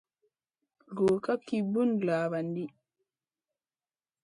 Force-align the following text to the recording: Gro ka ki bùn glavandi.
Gro 0.95 1.13
ka 1.23 1.33
ki 1.45 1.57
bùn 1.71 1.89
glavandi. 2.01 2.65